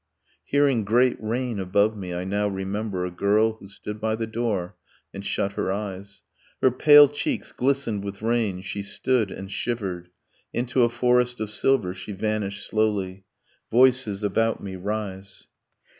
[0.43, 4.75] Hearing great rain above me, I now remember A girl who stood by the door
[5.13, 6.23] and shut her eyes:
[6.59, 10.09] Her pale cheeks glistened with rain, she stood and shivered.
[10.53, 13.25] Into a forest of silver she vanished slowly...
[13.69, 15.45] Voices about me rise